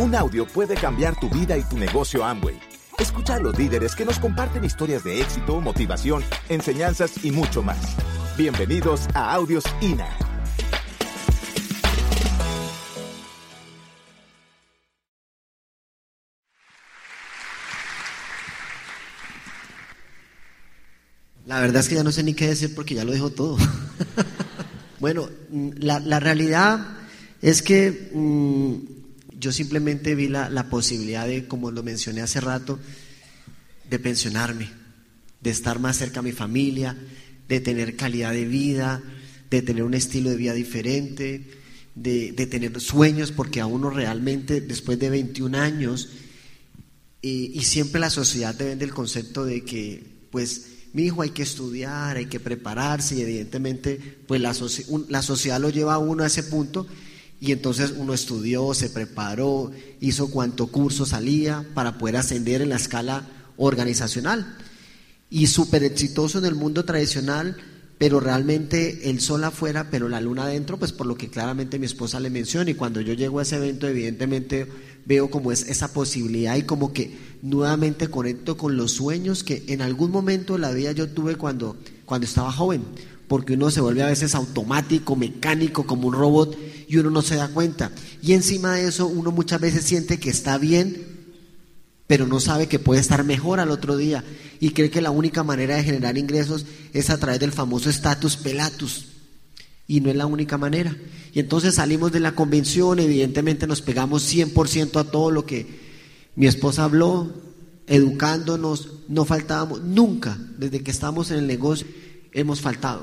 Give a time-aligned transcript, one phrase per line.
[0.00, 2.56] Un audio puede cambiar tu vida y tu negocio Amway.
[3.00, 7.96] Escucha a los líderes que nos comparten historias de éxito, motivación, enseñanzas y mucho más.
[8.36, 10.06] Bienvenidos a Audios INA.
[21.44, 23.56] La verdad es que ya no sé ni qué decir porque ya lo dijo todo.
[25.00, 26.86] bueno, mm, la, realidad
[27.42, 28.97] es que mmm,
[29.38, 32.78] yo simplemente vi la, la, posibilidad de, como lo mencioné hace rato,
[33.88, 34.68] de pensionarme,
[35.40, 36.96] de estar más cerca a mi familia,
[37.48, 39.02] de tener calidad de vida,
[39.50, 41.50] de tener un estilo de vida diferente,
[41.94, 46.10] de, de tener sueños, porque a uno realmente, después de 21 años,
[47.22, 51.30] y, y siempre la sociedad te vende el concepto de que, pues, mi hijo hay
[51.30, 54.54] que estudiar, hay que prepararse y evidentemente pues la,
[55.08, 56.86] la, sociedad lo lleva a uno a ese punto
[57.40, 62.76] y entonces uno estudió, se preparó, hizo cuanto curso salía para poder ascender en la
[62.76, 64.56] escala organizacional.
[65.30, 67.56] Y súper exitoso en el mundo tradicional,
[67.98, 71.86] pero realmente el sol afuera, pero la luna adentro, pues por lo que claramente mi
[71.86, 72.70] esposa le menciona.
[72.70, 74.66] Y cuando yo llego a ese evento evidentemente
[75.04, 79.80] veo como es esa posibilidad y como que nuevamente conecto con los sueños que en
[79.80, 82.82] algún momento de la vida yo tuve cuando, cuando estaba joven,
[83.28, 86.56] porque uno se vuelve a veces automático, mecánico, como un robot
[86.88, 87.92] y uno no se da cuenta.
[88.22, 91.06] Y encima de eso uno muchas veces siente que está bien,
[92.06, 94.24] pero no sabe que puede estar mejor al otro día
[94.58, 96.64] y cree que la única manera de generar ingresos
[96.94, 99.06] es a través del famoso status pelatus
[99.86, 100.96] y no es la única manera.
[101.34, 105.66] Y entonces salimos de la convención, evidentemente nos pegamos 100% a todo lo que
[106.34, 107.32] mi esposa habló,
[107.86, 111.86] educándonos, no faltábamos, nunca, desde que estamos en el negocio,
[112.32, 113.02] hemos faltado.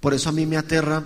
[0.00, 1.04] Por eso a mí me aterra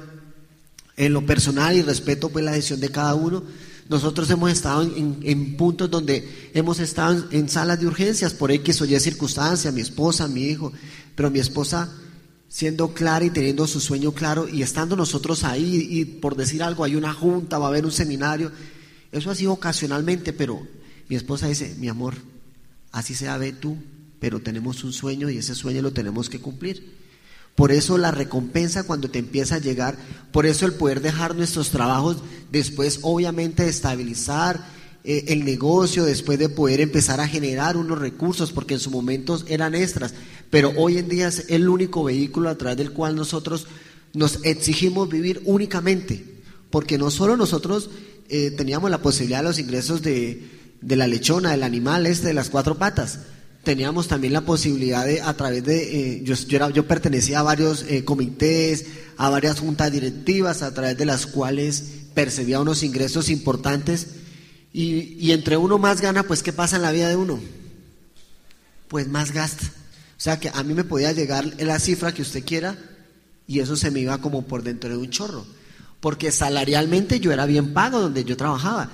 [0.97, 3.43] en lo personal y respeto pues la decisión de cada uno.
[3.89, 8.85] Nosotros hemos estado en, puntos donde hemos estado en, salas de urgencias por X o
[8.85, 10.73] Y circunstancia, mi esposa, mi hijo,
[11.15, 11.91] pero mi esposa
[12.49, 16.85] siendo clara y teniendo su sueño claro y estando nosotros ahí y por decir algo,
[16.85, 18.53] hay una junta, va a haber un seminario,
[19.11, 20.67] eso ha sido ocasionalmente, pero
[21.09, 22.15] mi esposa dice, mi amor,
[22.93, 23.77] así sea, ve tú,
[24.21, 27.02] pero tenemos un sueño y ese sueño lo tenemos que cumplir.
[27.55, 29.97] Por eso la recompensa cuando te empieza a llegar,
[30.33, 32.19] por eso el poder dejar nuestros trabajos,
[32.51, 34.65] después obviamente de estabilizar
[35.05, 39.43] eh, el negocio, después de poder empezar a generar unos recursos, porque en su momento
[39.49, 40.15] eran extras,
[40.49, 43.67] pero hoy en día es el único vehículo a través del cual nosotros
[44.15, 46.25] nos exigimos vivir únicamente,
[46.71, 47.91] porque no solo nosotros
[48.29, 50.49] eh, teníamos la posibilidad de los ingresos de,
[50.81, 53.21] de, la lechona, del animal este, de las cuatro patas,
[53.63, 57.43] teníamos también la posibilidad de, a través de, eh, yo, yo, era, yo, pertenecía a
[57.43, 58.87] varios eh, comités,
[59.17, 61.85] a varias juntas directivas, a través de las cuales
[62.15, 64.09] percibía unos ingresos importantes,
[64.73, 67.39] y, y, entre uno más gana, pues ¿qué pasa en la vida de uno?
[68.89, 69.67] Pues más gasta.
[69.67, 72.79] O sea que a mí me podía llegar la cifra que usted quiera
[73.47, 75.45] y eso se me iba como por dentro de un chorro.
[76.01, 78.89] Porque salarialmente yo era bien pago donde yo trabajaba.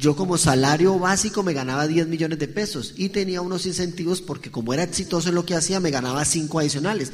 [0.00, 4.50] Yo como salario básico me ganaba 10 millones de pesos y tenía unos incentivos porque
[4.50, 7.12] como era exitoso en lo que hacía me ganaba 5 adicionales.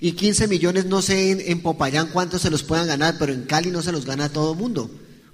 [0.00, 3.72] Y 15 millones no sé en, Popayán cuántos se los puedan ganar, pero en Cali
[3.72, 4.88] no se los gana todo el mundo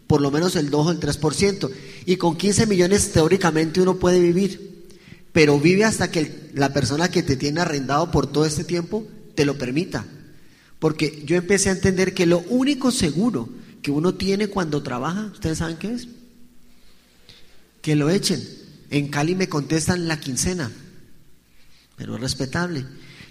[0.07, 1.71] por lo menos el 2 o el 3%.
[2.07, 4.87] Y con 15 millones teóricamente uno puede vivir,
[5.33, 9.45] pero vive hasta que la persona que te tiene arrendado por todo este tiempo te
[9.45, 10.05] lo permita.
[10.79, 13.49] Porque yo empecé a entender que lo único seguro
[13.83, 16.09] que uno tiene cuando trabaja, ¿ustedes saben qué es?
[17.85, 18.43] Que lo echen.
[18.89, 20.73] En Cali me contestan la quincena,
[21.97, 22.87] pero es respetable.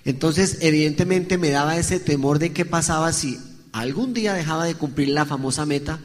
[0.05, 3.39] Entonces, evidentemente me daba ese temor de qué pasaba si
[3.71, 5.99] algún día dejaba de cumplir la famosa meta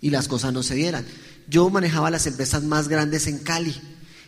[0.00, 1.06] y las cosas no se dieran.
[1.46, 3.80] Yo manejaba las empresas más grandes en Cali,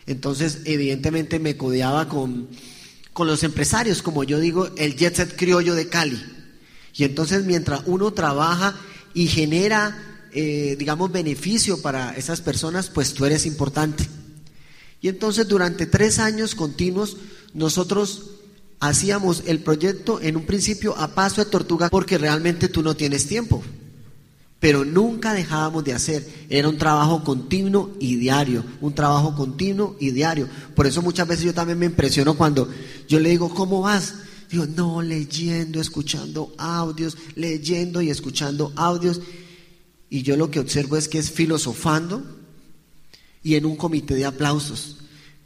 [0.05, 2.47] entonces evidentemente me codeaba con,
[3.11, 6.23] con los empresarios, como yo digo, el jet set criollo de Cali.
[6.93, 8.75] Y entonces mientras uno trabaja
[9.13, 14.07] y genera, eh, digamos, beneficio para esas personas, pues tú eres importante.
[15.01, 17.17] Y entonces durante tres años continuos
[17.53, 18.31] nosotros
[18.79, 23.27] hacíamos el proyecto en un principio a paso de tortuga porque realmente tú no tienes
[23.27, 23.63] tiempo
[24.59, 26.27] pero nunca dejábamos de hacer.
[26.49, 30.47] Era un trabajo continuo y diario, un trabajo continuo y diario.
[30.75, 32.67] Por eso muchas veces yo también me impresiono cuando
[33.07, 34.15] yo le digo, ¿cómo vas?
[34.49, 39.21] Digo, no, leyendo, escuchando audios, leyendo y escuchando audios.
[40.09, 42.23] Y yo lo que observo es que es filosofando
[43.43, 44.97] y en un comité de aplausos.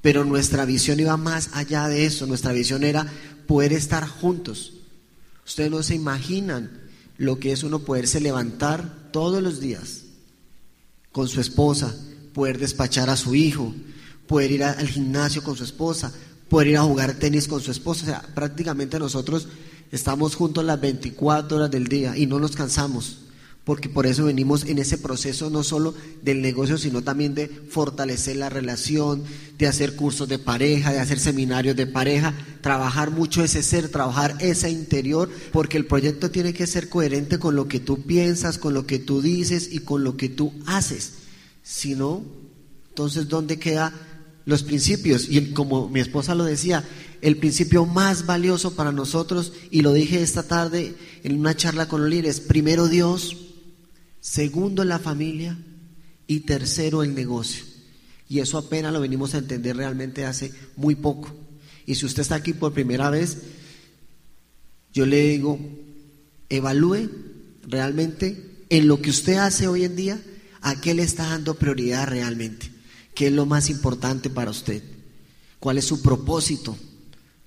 [0.02, 2.26] Pero nuestra visión iba más allá de eso.
[2.26, 3.12] Nuestra visión era
[3.48, 4.74] poder estar juntos.
[5.46, 6.82] Ustedes no se imaginan
[7.18, 10.04] lo que es uno poderse levantar todos los días
[11.12, 11.96] con su esposa,
[12.34, 13.74] poder despachar a su hijo,
[14.28, 16.12] poder ir al gimnasio con su esposa,
[16.50, 18.04] poder ir a jugar tenis con su esposa.
[18.04, 19.48] O sea, prácticamente nosotros
[19.92, 23.18] estamos juntos las 24 horas del día y no nos cansamos
[23.64, 25.94] porque por eso venimos en ese proceso no solo
[26.24, 29.24] del negocio, sino también de fortalecer la relación,
[29.60, 34.36] de hacer cursos de pareja, de hacer seminarios de pareja, trabajar mucho ese ser, trabajar
[34.40, 38.74] ese interior, porque el proyecto tiene que ser coherente con lo que tú piensas, con
[38.74, 41.14] lo que tú dices y con lo que tú haces.
[41.62, 42.24] Si no,
[42.90, 43.94] entonces ¿dónde quedan
[44.46, 45.28] los principios?
[45.30, 46.84] Y como mi esposa lo decía,
[47.22, 52.02] el principio más valioso para nosotros, y lo dije esta tarde en una charla con
[52.02, 53.38] los líderes, primero Dios,
[54.22, 55.58] segundo la familia
[56.28, 57.66] y tercero el negocio.
[58.30, 61.36] Y eso apenas lo venimos a entender realmente hace muy poco.
[61.86, 63.40] Y si usted está aquí por primera vez,
[64.94, 65.60] yo le digo,
[66.48, 67.10] evalúe
[67.68, 70.22] realmente en lo que usted hace hoy en día,
[70.62, 72.72] a qué le está dando prioridad realmente,
[73.16, 74.82] qué es lo más importante para usted,
[75.60, 76.78] cuál es su propósito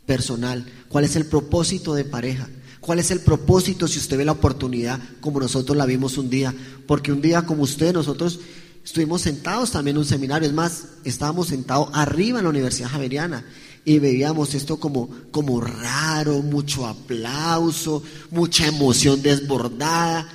[0.05, 2.49] personal, cuál es el propósito de pareja,
[2.85, 6.55] ¿Cuál es el propósito si usted ve la oportunidad como nosotros la vimos un día?
[6.87, 8.41] Porque un día como usted, nosotros
[8.85, 13.43] estuvimos sentados también en un seminario, es más, estábamos sentados arriba en la Universidad Javeriana
[13.87, 20.29] y veíamos esto como, como raro, mucho aplauso, mucha emoción desbordada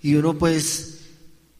[0.00, 0.97] y uno pues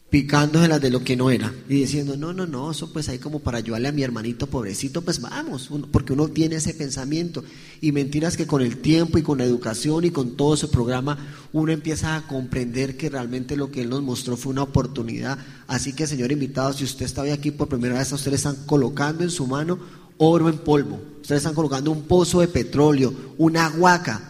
[0.09, 3.39] picándoselas de lo que no era y diciendo, no, no, no, eso pues ahí como
[3.39, 7.43] para ayudarle a mi hermanito pobrecito, pues vamos, porque uno tiene ese pensamiento
[7.79, 11.17] y mentiras que con el tiempo y con la educación y con todo ese programa
[11.53, 15.37] uno empieza a comprender que realmente lo que él nos mostró fue una oportunidad.
[15.67, 19.23] Así que señor invitado, si usted está hoy aquí por primera vez, ustedes están colocando
[19.23, 19.77] en su mano
[20.17, 24.23] oro en polvo, ustedes están colocando un pozo de petróleo, una huaca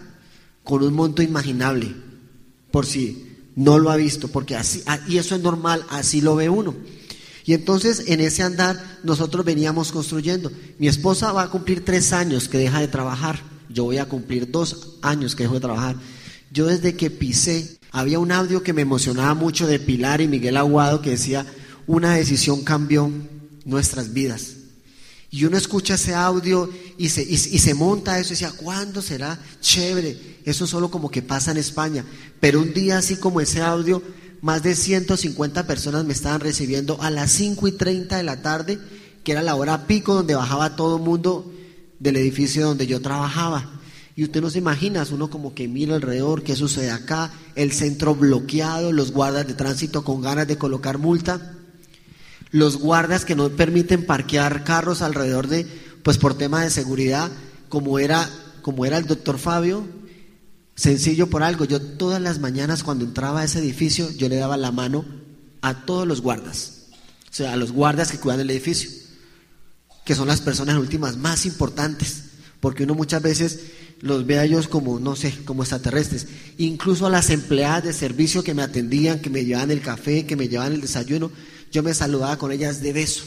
[0.64, 1.96] con un monto imaginable,
[2.70, 3.29] por si
[3.60, 6.74] no lo ha visto, porque así, ah, y eso es normal, así lo ve uno.
[7.44, 10.50] Y entonces en ese andar nosotros veníamos construyendo.
[10.78, 13.42] Mi esposa va a cumplir tres años que deja de trabajar.
[13.68, 15.98] Yo voy a cumplir dos años que dejo de trabajar.
[16.54, 20.56] Yo desde que pisé, había un audio que me emocionaba mucho de Pilar y Miguel
[20.56, 21.46] Aguado que decía,
[21.86, 23.12] una decisión cambió
[23.66, 24.54] nuestras vidas.
[25.32, 29.40] Y uno escucha ese audio y se, y, se monta eso y decía, ¿cuándo será?
[29.62, 30.40] Chévere.
[30.44, 32.04] Eso solo como que pasa en España.
[32.40, 34.02] Pero un día así como ese audio,
[34.42, 38.80] más de 150 personas me estaban recibiendo a las 5 y 30 de la tarde,
[39.24, 41.54] que era la hora pico donde bajaba todo el mundo
[42.00, 43.80] del edificio donde yo trabajaba.
[44.16, 48.16] Y usted no se imagina, uno como que mira alrededor, qué sucede acá, el centro
[48.16, 51.59] bloqueado, los guardas de tránsito con ganas de colocar multa
[52.52, 55.66] los guardas que no permiten parquear carros alrededor de,
[56.04, 57.32] pues por tema de seguridad,
[57.68, 58.30] como era,
[58.62, 59.86] como era el doctor Fabio,
[60.76, 64.58] sencillo por algo, yo todas las mañanas cuando entraba a ese edificio, yo le daba
[64.58, 65.06] la mano
[65.62, 66.86] a todos los guardas,
[67.30, 68.90] o sea, a los guardas que cuidan el edificio,
[70.06, 72.24] que son las personas últimas más importantes,
[72.60, 73.60] porque uno muchas veces
[74.02, 76.28] los ve a ellos como, no sé, como extraterrestres.
[76.58, 80.36] Incluso a las empleadas de servicio que me atendían, que me llevaban el café, que
[80.36, 81.32] me llevaban el desayuno,
[81.72, 83.24] yo me saludaba con ellas de beso.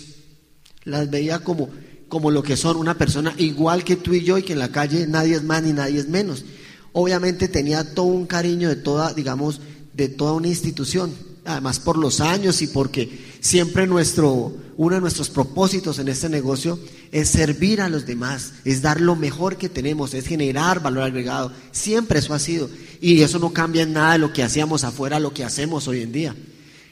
[0.85, 1.69] Las veía como,
[2.09, 4.73] como lo que son, una persona igual que tú y yo y que en la
[4.73, 6.45] calle nadie es más ni nadie es menos.
[6.93, 9.61] Obviamente tenía todo un cariño de toda, digamos,
[9.95, 11.13] de toda una institución,
[11.45, 16.79] además por los años y porque siempre nuestro, uno de nuestros propósitos en este negocio
[17.11, 21.53] es servir a los demás, es dar lo mejor que tenemos, es generar valor agregado.
[21.73, 22.69] Siempre eso ha sido.
[23.01, 26.03] Y eso no cambia en nada de lo que hacíamos afuera, lo que hacemos hoy
[26.03, 26.37] en día.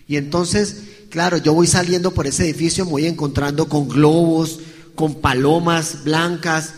[0.09, 0.77] Y entonces
[1.11, 4.61] Claro, yo voy saliendo por ese edificio, me voy encontrando con globos,
[4.95, 6.75] con palomas blancas,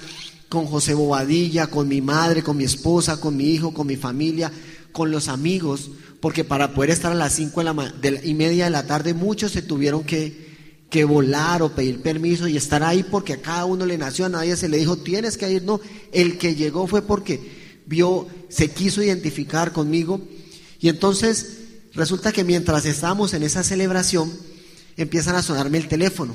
[0.48, 4.50] con José Bobadilla, con mi madre, con mi esposa, con mi hijo, con mi familia,
[4.90, 7.62] con los amigos, porque para poder estar a las cinco
[8.24, 12.56] y media de la tarde muchos se tuvieron que, que volar o pedir permiso y
[12.56, 15.52] estar ahí porque a cada uno le nació, a nadie se le dijo tienes que
[15.52, 15.78] ir, no,
[16.10, 20.22] el que llegó fue porque vio, se quiso identificar conmigo.
[20.80, 21.61] Y entonces
[21.94, 24.32] Resulta que mientras estábamos en esa celebración,
[24.96, 26.34] empiezan a sonarme el teléfono.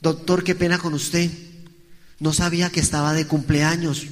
[0.00, 1.30] Doctor, qué pena con usted.
[2.18, 4.06] No sabía que estaba de cumpleaños.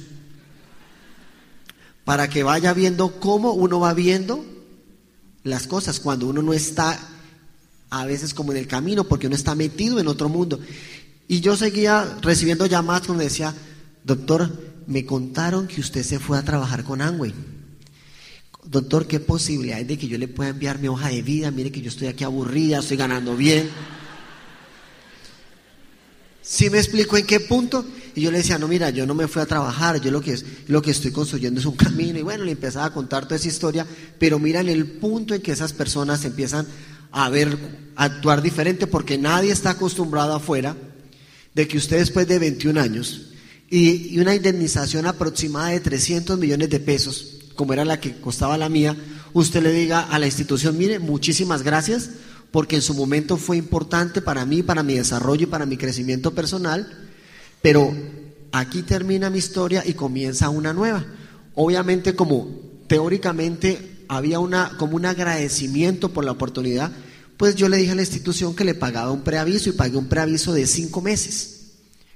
[2.05, 4.45] Para que vaya viendo cómo uno va viendo
[5.43, 6.97] las cosas cuando uno no está
[7.89, 10.59] a veces como en el camino, porque uno está metido en otro mundo.
[11.27, 13.53] Y yo seguía recibiendo llamadas donde decía,
[14.05, 14.49] doctor,
[14.87, 17.33] me contaron que usted se fue a trabajar con Angway
[18.65, 21.51] doctor, ¿qué posibilidad hay de que yo le pueda enviar mi hoja de vida?
[21.51, 23.69] Mire que yo estoy aquí aburrida, estoy ganando bien.
[26.41, 27.85] ¿Sí me explico en qué punto?
[28.15, 30.37] Y yo le decía, no, mira, yo no me fui a trabajar, yo lo que,
[30.67, 32.19] lo que estoy construyendo es un camino.
[32.19, 33.85] Y bueno, le empezaba a contar toda esa historia,
[34.19, 36.67] pero mira en el punto en que esas personas empiezan
[37.11, 37.57] a ver,
[37.95, 40.75] actuar diferente, porque nadie está acostumbrado afuera
[41.53, 43.31] de que usted después de 21 años
[43.69, 48.57] y, y una indemnización aproximada de 300 millones de pesos, como era la que costaba
[48.57, 48.95] la mía,
[49.33, 52.09] usted le diga a la institución, mire, muchísimas gracias,
[52.51, 56.33] porque en su momento fue importante para mí, para mi desarrollo y para mi crecimiento
[56.33, 56.87] personal,
[57.61, 57.93] pero
[58.51, 61.05] aquí termina mi historia y comienza una nueva.
[61.55, 62.47] Obviamente como
[62.87, 66.91] teóricamente había una, como un agradecimiento por la oportunidad,
[67.37, 70.09] pues yo le dije a la institución que le pagaba un preaviso y pagué un
[70.09, 71.60] preaviso de cinco meses.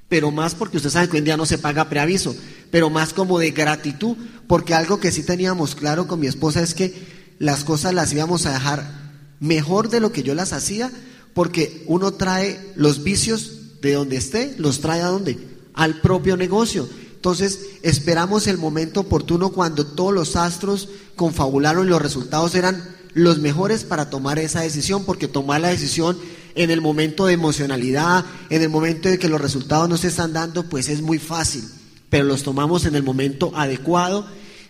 [0.07, 2.35] Pero más porque usted sabe que hoy en día no se paga preaviso,
[2.71, 4.15] pero más como de gratitud,
[4.47, 6.93] porque algo que sí teníamos claro con mi esposa es que
[7.39, 9.05] las cosas las íbamos a dejar
[9.39, 10.91] mejor de lo que yo las hacía,
[11.33, 15.37] porque uno trae los vicios de donde esté, los trae a donde?
[15.73, 16.87] Al propio negocio.
[17.15, 23.39] Entonces esperamos el momento oportuno cuando todos los astros confabularon y los resultados eran los
[23.39, 26.17] mejores para tomar esa decisión, porque tomar la decisión
[26.55, 30.33] en el momento de emocionalidad, en el momento de que los resultados no se están
[30.33, 31.63] dando, pues es muy fácil,
[32.09, 34.25] pero los tomamos en el momento adecuado,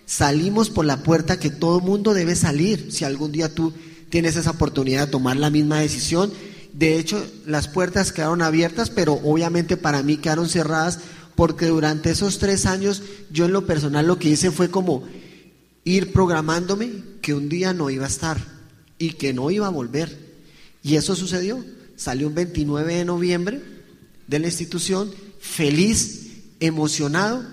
[0.06, 3.72] salimos por la puerta que todo mundo debe salir, si algún día tú
[4.10, 6.32] tienes esa oportunidad de tomar la misma decisión.
[6.74, 11.00] De hecho, las puertas quedaron abiertas, pero obviamente para mí quedaron cerradas
[11.36, 15.04] porque durante esos tres años yo en lo personal lo que hice fue como
[15.84, 18.38] ir programándome que un día no iba a estar
[18.98, 20.25] y que no iba a volver.
[20.86, 21.66] Y eso sucedió.
[21.96, 23.62] Salió un 29 de noviembre
[24.28, 27.44] de la institución, feliz, emocionado,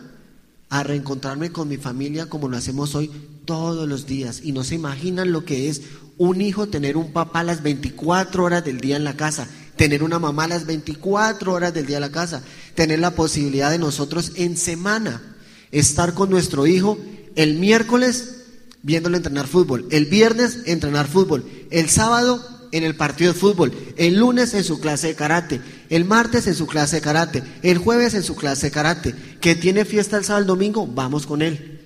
[0.68, 3.10] a reencontrarme con mi familia como lo hacemos hoy
[3.46, 4.42] todos los días.
[4.44, 5.80] Y no se imaginan lo que es
[6.18, 10.18] un hijo tener un papá las 24 horas del día en la casa, tener una
[10.18, 12.42] mamá las 24 horas del día en la casa,
[12.74, 15.22] tener la posibilidad de nosotros en semana
[15.70, 16.98] estar con nuestro hijo
[17.34, 18.42] el miércoles
[18.82, 24.16] viéndolo entrenar fútbol, el viernes entrenar fútbol, el sábado en el partido de fútbol, el
[24.16, 25.60] lunes en su clase de karate,
[25.90, 29.54] el martes en su clase de karate, el jueves en su clase de karate, que
[29.54, 31.80] tiene fiesta el sábado el domingo, vamos con él.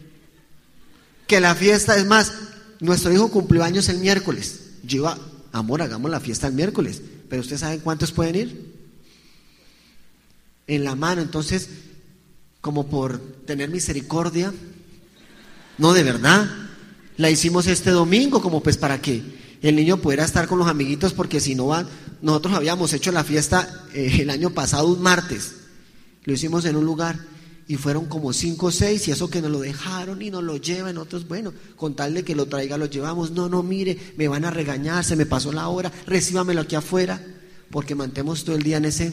[1.27, 2.33] Que la fiesta es más,
[2.81, 4.61] nuestro hijo cumplió años el miércoles.
[4.85, 5.19] Yo iba,
[5.53, 8.77] amor, hagamos la fiesta el miércoles, pero ustedes saben cuántos pueden ir?
[10.69, 11.69] En la mano, entonces,
[12.61, 14.53] como por tener misericordia,
[15.79, 16.49] no, de verdad.
[17.17, 19.23] La hicimos este domingo, como pues para que
[19.63, 21.89] el niño pudiera estar con los amiguitos, porque si no van,
[22.23, 25.53] nosotros habíamos hecho la fiesta eh, el año pasado un martes.
[26.25, 27.19] Lo hicimos en un lugar
[27.69, 30.57] y fueron como cinco o seis y eso que nos lo dejaron y nos lo
[30.57, 33.31] llevan, otros, bueno, con tal de que lo traiga, lo llevamos.
[33.31, 37.25] No, no, mire, me van a regañar, se me pasó la hora, recíbamelo aquí afuera,
[37.71, 39.13] porque mantemos todo el día en, ese,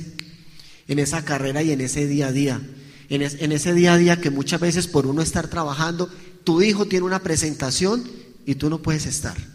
[0.87, 2.61] en esa carrera y en ese día a día.
[3.09, 6.09] En, en ese día a día que muchas veces por uno estar trabajando
[6.43, 8.03] tu hijo tiene una presentación
[8.45, 9.52] y tú no puedes estar.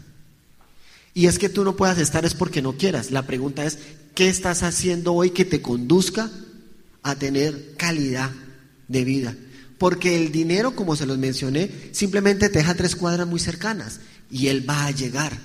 [1.19, 3.11] Y es que tú no puedas estar es porque no quieras.
[3.11, 3.77] La pregunta es,
[4.15, 6.31] ¿qué estás haciendo hoy que te conduzca
[7.03, 8.31] a tener calidad
[8.87, 9.35] de vida?
[9.77, 13.99] Porque el dinero, como se los mencioné, simplemente te deja tres cuadras muy cercanas
[14.31, 15.37] y él va a llegar.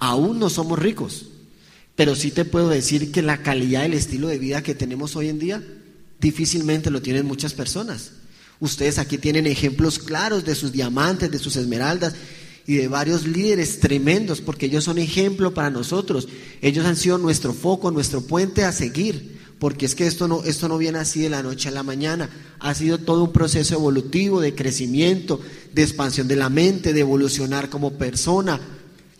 [0.00, 1.26] Aún no somos ricos,
[1.94, 5.28] pero sí te puedo decir que la calidad del estilo de vida que tenemos hoy
[5.28, 5.62] en día
[6.18, 8.14] difícilmente lo tienen muchas personas.
[8.58, 12.14] Ustedes aquí tienen ejemplos claros de sus diamantes, de sus esmeraldas
[12.66, 16.28] y de varios líderes tremendos, porque ellos son ejemplo para nosotros.
[16.60, 20.68] Ellos han sido nuestro foco, nuestro puente a seguir, porque es que esto no, esto
[20.68, 22.30] no viene así de la noche a la mañana.
[22.58, 25.40] Ha sido todo un proceso evolutivo de crecimiento,
[25.72, 28.60] de expansión de la mente, de evolucionar como persona,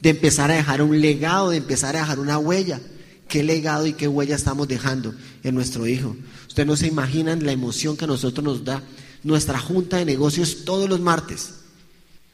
[0.01, 2.81] de empezar a dejar un legado, de empezar a dejar una huella.
[3.29, 6.17] ¿Qué legado y qué huella estamos dejando en nuestro hijo?
[6.49, 8.83] Ustedes no se imaginan la emoción que a nosotros nos da
[9.23, 11.60] nuestra junta de negocios todos los martes.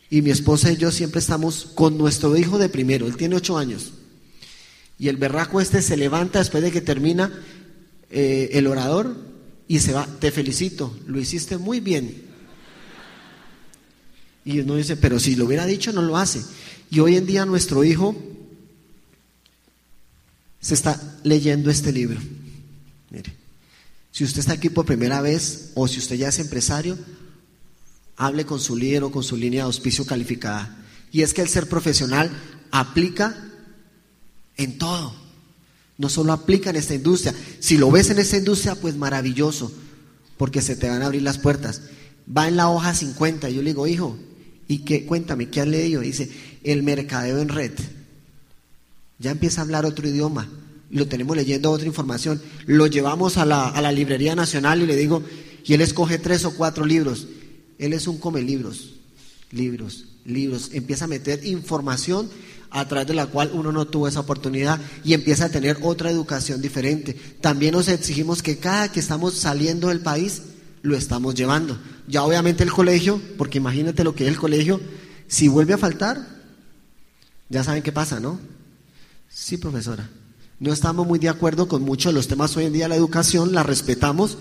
[0.09, 3.59] Y mi esposa y yo siempre estamos con nuestro hijo de primero, él tiene ocho
[3.59, 3.93] años.
[4.99, 7.33] Y el berraco este se levanta después de que termina
[8.11, 9.17] eh, el orador
[9.69, 12.25] y se va, te felicito, lo hiciste muy bien.
[14.45, 16.41] Y uno dice, pero si lo hubiera dicho, no lo hace.
[16.91, 18.17] Y hoy en día nuestro hijo
[20.61, 22.21] se está leyendo este libro.
[23.11, 23.35] Mire.
[24.13, 26.97] Si usted está aquí por primera vez o si usted ya es empresario,
[28.17, 30.85] hable con su líder o con su línea de auspicio calificada.
[31.13, 32.31] Y es que el ser profesional
[32.71, 33.37] aplica
[34.57, 35.15] en todo.
[35.99, 37.35] No solo aplica en esta industria.
[37.59, 39.73] Si lo ves en esta industria, pues maravilloso,
[40.37, 41.83] porque se te van a abrir las puertas.
[42.35, 43.49] Va en la hoja 50.
[43.51, 44.19] Yo le digo, hijo,
[44.69, 45.07] ¿y qué?
[45.07, 46.03] Cuéntame, ¿qué has leído?
[46.03, 46.31] Dice,
[46.65, 47.73] el mercadeo en red.
[49.19, 50.49] Ya empieza a hablar otro idioma
[50.91, 54.97] lo tenemos leyendo otra información, lo llevamos a la, a la librería nacional y le
[54.97, 55.23] digo,
[55.65, 57.27] y él escoge tres o cuatro libros.
[57.79, 58.95] Él es un come libros,
[59.51, 60.71] libros, libros.
[60.73, 62.29] Empieza a meter información
[62.71, 66.11] a través de la cual uno no tuvo esa oportunidad y empieza a tener otra
[66.11, 67.15] educación diferente.
[67.41, 70.43] También nos exigimos que cada que estamos saliendo del país
[70.83, 71.79] lo estamos llevando.
[72.07, 74.81] Ya obviamente el colegio, porque imagínate lo que es el colegio,
[75.29, 76.37] si vuelve a faltar,
[77.49, 78.39] ya saben qué pasa, ¿no?
[79.29, 80.09] Sí, profesora.
[80.59, 83.53] No estamos muy de acuerdo con muchos de los temas hoy en día la educación,
[83.53, 84.39] la respetamos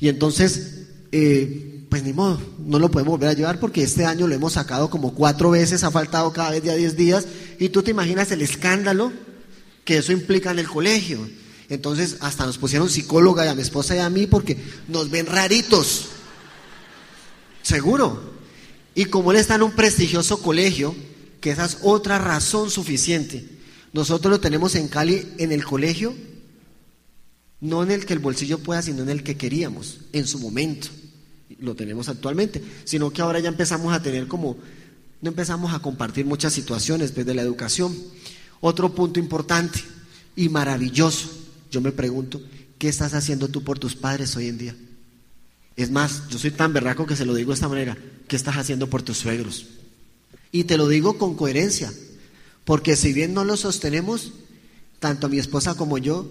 [0.00, 4.26] y entonces, eh, pues ni modo, no lo podemos volver a llevar porque este año
[4.26, 7.24] lo hemos sacado como cuatro veces, ha faltado cada vez de a diez días
[7.60, 9.12] y tú te imaginas el escándalo
[9.84, 11.20] que eso implica en el colegio.
[11.68, 14.58] Entonces hasta nos pusieron psicóloga y a mi esposa y a mí porque
[14.88, 16.06] nos ven raritos.
[17.62, 18.34] Seguro.
[18.96, 20.96] Y como él está en un prestigioso colegio,
[21.40, 23.48] que esa es otra razón suficiente.
[23.92, 26.12] Nosotros lo tenemos en Cali en el colegio,
[27.60, 30.88] no en el que el bolsillo pueda, sino en el que queríamos, en su momento.
[31.60, 34.56] Lo tenemos actualmente, sino que ahora ya empezamos a tener como,
[35.20, 37.96] no empezamos a compartir muchas situaciones desde la educación.
[38.60, 39.80] Otro punto importante
[40.36, 41.28] y maravilloso,
[41.70, 42.40] yo me pregunto,
[42.78, 44.76] ¿qué estás haciendo tú por tus padres hoy en día?
[45.76, 47.96] Es más, yo soy tan berraco que se lo digo de esta manera,
[48.28, 49.66] ¿qué estás haciendo por tus suegros?
[50.52, 51.92] Y te lo digo con coherencia,
[52.64, 54.32] porque si bien no lo sostenemos,
[55.00, 56.28] tanto mi esposa como yo,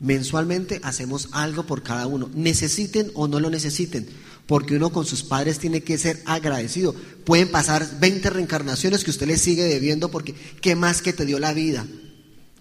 [0.00, 4.08] mensualmente hacemos algo por cada uno, necesiten o no lo necesiten,
[4.46, 6.94] porque uno con sus padres tiene que ser agradecido.
[7.24, 11.38] Pueden pasar 20 reencarnaciones que usted le sigue debiendo porque ¿qué más que te dio
[11.38, 11.86] la vida?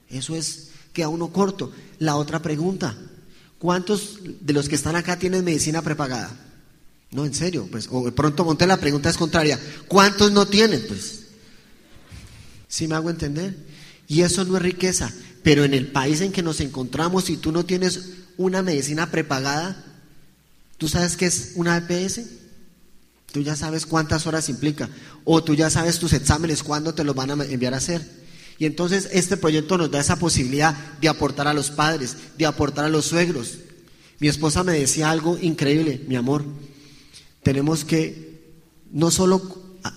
[0.10, 1.72] Eso es que a uno corto.
[1.98, 2.98] La otra pregunta,
[3.58, 6.38] ¿cuántos de los que están acá tienen medicina prepagada?
[7.12, 10.84] No, en serio, pues, o pronto monté la pregunta es contraria, ¿cuántos no tienen?
[10.88, 11.22] Pues,
[12.67, 13.55] ¿sí me hago entender?
[14.08, 15.12] Y eso no es riqueza,
[15.43, 18.01] pero en el país en que nos encontramos, si tú no tienes
[18.38, 19.84] una medicina prepagada,
[20.77, 22.22] ¿tú sabes qué es una EPS?
[23.31, 24.89] Tú ya sabes cuántas horas implica,
[25.24, 28.01] o tú ya sabes tus exámenes, cuándo te los van a enviar a hacer.
[28.58, 32.86] Y entonces este proyecto nos da esa posibilidad de aportar a los padres, de aportar
[32.86, 33.60] a los suegros.
[34.19, 36.43] Mi esposa me decía algo increíble, mi amor.
[37.41, 38.41] Tenemos que
[38.91, 39.41] no solo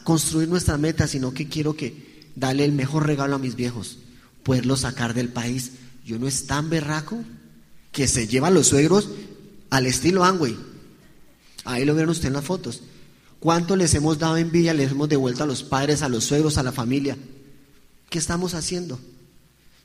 [0.05, 3.99] construir nuestra meta, sino que quiero que darle el mejor regalo a mis viejos,
[4.43, 5.73] poderlos sacar del país.
[6.05, 7.23] Yo no es tan berraco
[7.93, 9.09] que se lleva a los suegros
[9.71, 10.57] al estilo Angway.
[11.65, 12.83] Ahí lo vieron ustedes en las fotos.
[13.39, 16.63] ¿Cuánto les hemos dado envidia, les hemos devuelto a los padres, a los suegros, a
[16.63, 17.17] la familia?
[18.09, 19.01] ¿Qué estamos haciendo?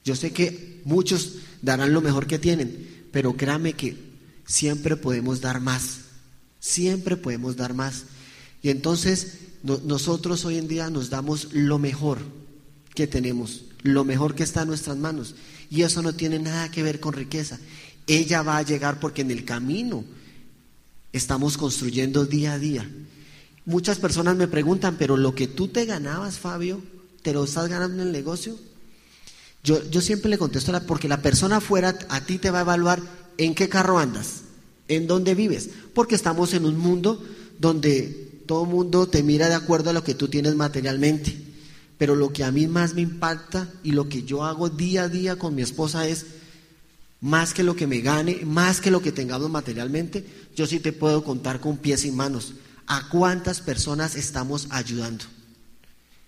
[0.03, 3.97] Yo sé que muchos darán lo mejor que tienen, pero créame que
[4.45, 6.01] siempre podemos dar más.
[6.59, 8.03] Siempre podemos dar más.
[8.61, 12.19] Y entonces nosotros hoy en día nos damos lo mejor
[12.93, 15.35] que tenemos, lo mejor que está en nuestras manos.
[15.69, 17.59] Y eso no tiene nada que ver con riqueza.
[18.07, 20.03] Ella va a llegar porque en el camino
[21.11, 22.89] estamos construyendo día a día.
[23.65, 26.81] Muchas personas me preguntan, pero lo que tú te ganabas, Fabio,
[27.27, 28.55] ¿Te lo estás ganando en el negocio?
[29.61, 33.01] Yo, yo siempre le contesto, porque la persona afuera a ti te va a evaluar
[33.37, 34.43] en qué carro andas,
[34.87, 37.21] en dónde vives, porque estamos en un mundo
[37.59, 41.37] donde todo el mundo te mira de acuerdo a lo que tú tienes materialmente.
[41.97, 45.09] Pero lo que a mí más me impacta y lo que yo hago día a
[45.09, 46.25] día con mi esposa es,
[47.19, 50.93] más que lo que me gane, más que lo que tengamos materialmente, yo sí te
[50.93, 52.53] puedo contar con pies y manos
[52.85, 55.25] a cuántas personas estamos ayudando.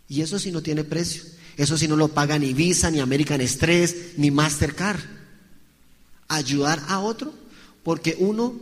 [0.08, 1.23] Y eso sí no tiene precio.
[1.55, 4.99] Eso sí no lo paga ni Visa, ni American Express, ni Mastercard.
[6.27, 7.34] Ayudar a otro,
[7.84, 8.55] porque uno,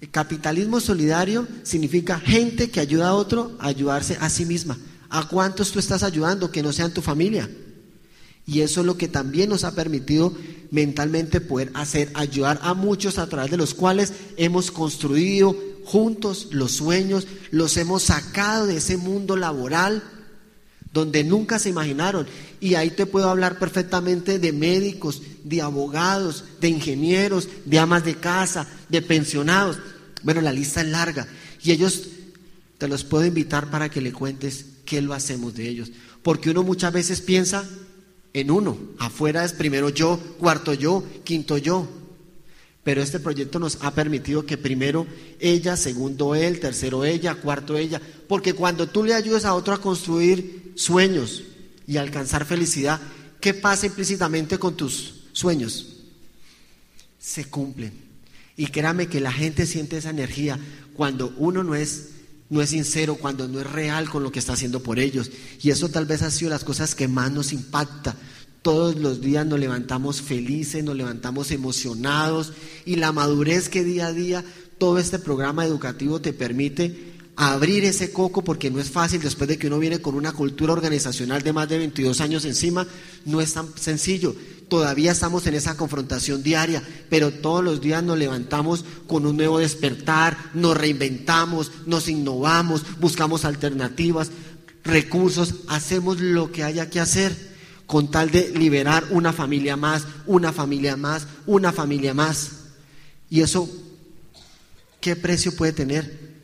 [0.00, 4.78] el capitalismo solidario significa gente que ayuda a otro a ayudarse a sí misma.
[5.14, 7.48] ¿A cuántos tú estás ayudando que no sean tu familia?
[8.48, 10.34] Y eso es lo que también nos ha permitido
[10.72, 16.72] mentalmente poder hacer, ayudar a muchos a través de los cuales hemos construido juntos los
[16.72, 20.02] sueños, los hemos sacado de ese mundo laboral
[20.92, 22.26] donde nunca se imaginaron.
[22.58, 28.16] Y ahí te puedo hablar perfectamente de médicos, de abogados, de ingenieros, de amas de
[28.16, 29.78] casa, de pensionados.
[30.24, 31.28] Bueno, la lista es larga.
[31.62, 32.02] Y ellos
[32.78, 35.90] te los puedo invitar para que le cuentes qué lo hacemos de ellos.
[36.22, 37.68] Porque uno muchas veces piensa
[38.32, 38.76] en uno.
[38.98, 41.88] Afuera es primero yo, cuarto yo, quinto yo.
[42.82, 45.06] Pero este proyecto nos ha permitido que primero
[45.40, 48.00] ella, segundo él, tercero ella, cuarto ella.
[48.28, 51.44] Porque cuando tú le ayudas a otro a construir sueños
[51.86, 53.00] y alcanzar felicidad,
[53.40, 55.96] ¿qué pasa implícitamente con tus sueños?
[57.18, 58.04] Se cumplen.
[58.56, 60.58] Y créame que la gente siente esa energía
[60.94, 62.10] cuando uno no es,
[62.50, 65.30] no es sincero, cuando no es real con lo que está haciendo por ellos.
[65.62, 68.16] Y eso tal vez ha sido las cosas que más nos impacta.
[68.62, 72.52] Todos los días nos levantamos felices, nos levantamos emocionados
[72.84, 74.44] y la madurez que día a día
[74.78, 79.58] todo este programa educativo te permite abrir ese coco porque no es fácil después de
[79.58, 82.86] que uno viene con una cultura organizacional de más de 22 años encima,
[83.24, 84.34] no es tan sencillo.
[84.74, 89.60] Todavía estamos en esa confrontación diaria, pero todos los días nos levantamos con un nuevo
[89.60, 94.32] despertar, nos reinventamos, nos innovamos, buscamos alternativas,
[94.82, 97.54] recursos, hacemos lo que haya que hacer
[97.86, 102.50] con tal de liberar una familia más, una familia más, una familia más.
[103.30, 103.70] Y eso,
[105.00, 106.34] ¿qué precio puede tener?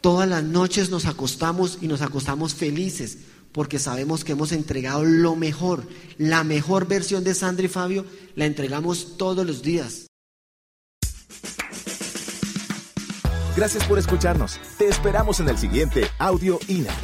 [0.00, 3.18] Todas las noches nos acostamos y nos acostamos felices
[3.52, 5.86] porque sabemos que hemos entregado lo mejor,
[6.18, 10.06] la mejor versión de Sandra y Fabio, la entregamos todos los días.
[13.56, 14.58] Gracias por escucharnos.
[14.78, 16.94] Te esperamos en el siguiente Audio INA.